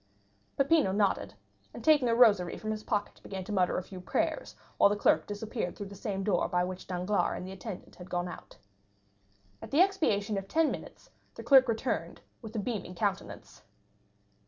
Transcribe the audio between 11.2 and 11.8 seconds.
the clerk